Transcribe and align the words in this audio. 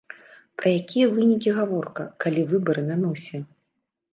Пра 0.61 0.71
якія 0.81 1.09
вынікі 1.17 1.53
гаворка, 1.57 2.07
калі 2.25 2.41
выбары 2.55 2.87
на 2.89 2.95
носе! 3.05 3.47